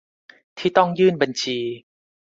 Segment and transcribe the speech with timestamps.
[0.57, 1.59] ที่ต้องยื่นบัญชี